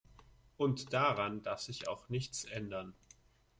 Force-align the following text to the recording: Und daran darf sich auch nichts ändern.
Und 0.57 0.93
daran 0.93 1.43
darf 1.43 1.59
sich 1.61 1.87
auch 1.87 2.09
nichts 2.09 2.43
ändern. 2.45 2.95